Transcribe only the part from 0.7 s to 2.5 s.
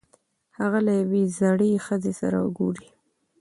له یوې زړې ښځې سره